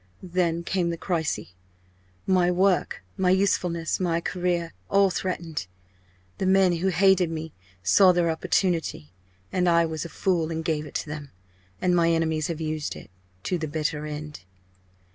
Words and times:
Then 0.23 0.63
came 0.63 0.89
the 0.89 0.97
crisis 0.97 1.49
my 2.25 2.49
work, 2.49 3.03
my 3.17 3.29
usefulness, 3.29 3.99
my 3.99 4.19
career, 4.19 4.73
all 4.89 5.11
threatened. 5.11 5.67
The 6.39 6.47
men 6.47 6.77
who 6.77 6.87
hated 6.87 7.29
me 7.29 7.53
saw 7.83 8.11
their 8.11 8.31
opportunity. 8.31 9.11
I 9.53 9.85
was 9.85 10.03
a 10.03 10.09
fool 10.09 10.49
and 10.49 10.65
gave 10.65 10.87
it 10.87 11.03
them. 11.05 11.29
And 11.79 11.95
my 11.95 12.09
enemies 12.09 12.47
have 12.47 12.59
used 12.59 12.95
it 12.95 13.11
to 13.43 13.59
the 13.59 13.67
bitter 13.67 14.07
end!" 14.07 14.39